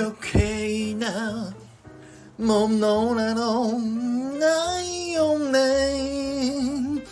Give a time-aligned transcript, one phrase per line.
[0.00, 1.52] 余計な
[2.38, 7.02] ものなどないよね。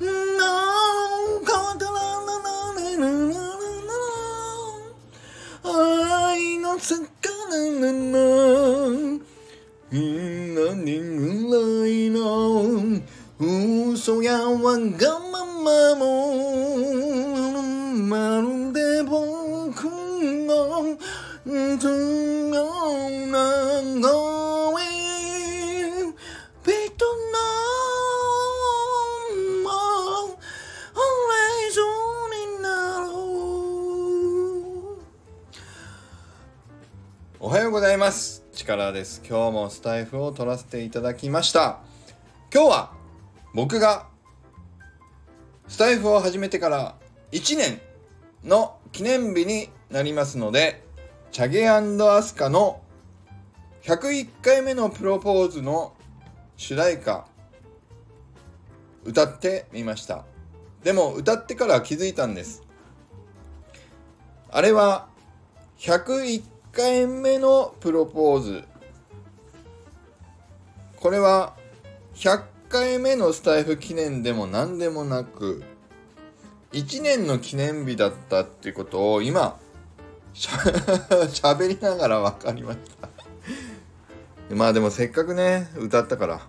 [0.00, 2.56] なんかだららら
[2.96, 3.36] らら
[5.62, 6.78] ら愛の。
[6.78, 6.98] 魚
[7.82, 8.16] な
[9.74, 11.56] 何ぐら
[11.86, 12.16] いの
[13.38, 16.04] 嘘やわがままも。
[18.08, 19.84] まるで僕
[20.46, 20.96] の
[37.40, 38.44] おはようございます。
[38.52, 39.22] 力です。
[39.24, 41.78] 今日もスタイフを取らせていただきました。
[42.52, 42.92] 今日は
[43.54, 44.08] 僕が
[45.68, 46.96] スタイフを始めてから
[47.30, 47.80] 1年
[48.42, 50.84] の記念日になりますので
[51.30, 51.80] チャゲア
[52.22, 52.80] スカの
[53.82, 55.94] 101回目のプロポーズの
[56.56, 57.28] 主題歌
[59.04, 60.24] 歌ってみました。
[60.82, 62.64] でも歌ってから気づいたんです。
[64.50, 65.06] あれは
[65.78, 68.64] 101 1回目のプロポーズ。
[70.96, 71.54] これは
[72.14, 75.62] 100回目のスタイフ記念でも何でもなく
[76.72, 79.58] 1年の記念日だったっていうことを今
[80.34, 83.08] しゃ べりながら分かりました。
[84.54, 86.46] まあでもせっかくね歌ったから、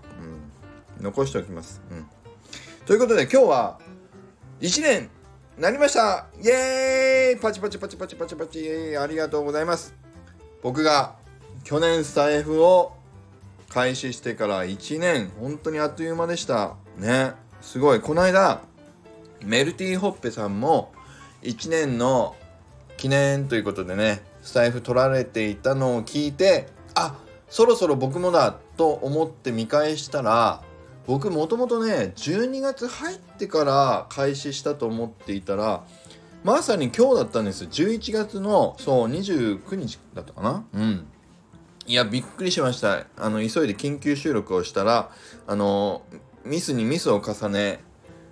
[1.00, 2.08] うん、残しておきます、うん、
[2.86, 3.80] ということで今日は
[4.62, 5.10] 1年
[5.60, 6.28] なりました。
[6.42, 7.40] イエーイ。
[7.42, 8.96] パチパチパチパチパチパチ。
[8.98, 9.94] ありがとうございます。
[10.62, 11.16] 僕が
[11.64, 12.94] 去年スタイフを
[13.70, 16.76] 開始してから1年本当にあっという間でした。
[16.98, 17.34] ね。
[17.62, 18.02] すごい。
[18.02, 18.62] この間
[19.44, 20.92] メルティーホッペさんも
[21.44, 22.36] 1年の
[22.98, 27.16] 記念ということでねスタイフ取られていたのを聞いてあ
[27.50, 30.62] そろそろ僕もだと思って見返したら
[31.08, 35.84] 僕もともとね12月入ってから開始したと思っていたら
[36.44, 37.66] まさに今日だったんです。
[37.66, 40.66] 11月のそう29日だったかな。
[40.74, 41.08] うん。
[41.86, 43.06] いやびっくりしました。
[43.18, 45.12] あの急いで緊急収録をしたら
[45.48, 46.04] あの
[46.46, 47.80] ミスにミスを重ね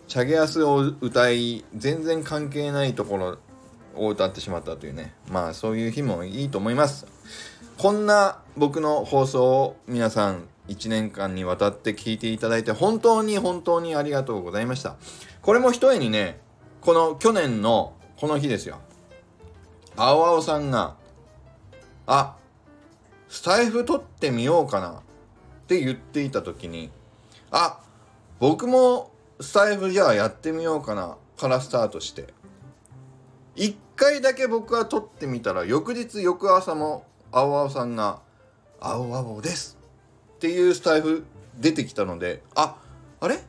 [0.07, 3.37] チャゲアスを歌い全然関係ないところ
[3.95, 5.13] を歌ってしまったというね。
[5.29, 7.05] まあそういう日もいいと思います。
[7.77, 14.95] こんな僕の放送を皆さん1年間にわたって聞いていただいて本当に本当にありがとうございました。
[15.41, 16.39] これもひとえにね
[16.79, 18.79] この去年のこの日ですよ。
[19.95, 20.95] 青々さんが
[22.05, 22.35] あ
[23.29, 24.89] スタイフ撮ってみようかな。
[24.89, 24.93] っ
[25.67, 26.89] て言っていた時に
[27.51, 27.79] あ
[28.39, 31.17] 僕もスタイフじゃあやってみようかな。
[31.37, 32.33] からスタートして。
[33.55, 38.19] 1回だけ僕は撮ってみたら翌日翌朝も青々さんが
[38.79, 39.77] 「青々です」
[40.37, 41.25] っていうスタイフ
[41.59, 42.77] 出てきたのであ
[43.19, 43.39] あれ？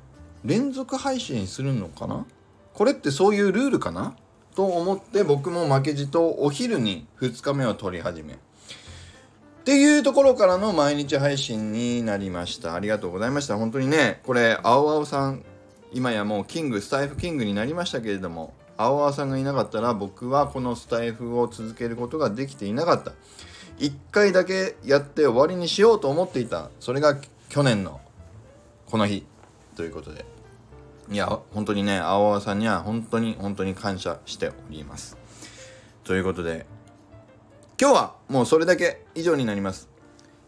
[0.44, 2.26] 連続配信するのかな？
[2.74, 4.16] これってそういうルールかな？
[4.58, 8.34] と思って僕も負けじとお昼に2日目を撮り始め。
[8.34, 8.36] っ
[9.62, 12.74] ていうところからの毎日配信になりました。
[12.74, 13.56] ありがとうございました。
[13.56, 15.44] 本当にねこれ青々さん
[15.92, 23.12] 今やもうキングスタイフキングになりましたけれども青々さんがいなかったら僕はこのスタイフを続けることができていなかった。
[23.78, 26.70] 1回だけやって終わりにしようと思っていた。
[26.80, 27.16] それが
[27.48, 28.00] 去年の
[28.86, 29.24] この日
[29.76, 30.37] ということで。
[31.10, 35.16] いや本当にね青々さんには本当に本当に感謝しております。
[36.04, 36.66] ということで
[37.80, 39.88] 今日はもうそれだけ以上になります。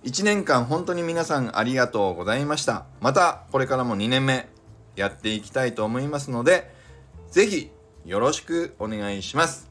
[0.04, 2.86] 1年間本当に皆さんありがとうございました。
[3.00, 4.48] またこれからも2年目
[4.96, 6.70] やっていきたいと思いますので
[7.30, 7.70] 是非
[8.04, 9.70] よろしくお願いします。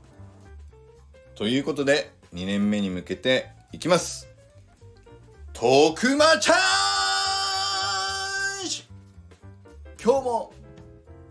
[1.36, 4.28] ということで2年目に向けていきます。
[5.54, 8.88] 徳間チャージ。
[10.04, 10.54] 今日も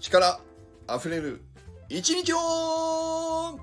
[0.09, 0.41] 力
[0.87, 1.43] あふれる
[1.91, 3.61] 一日を。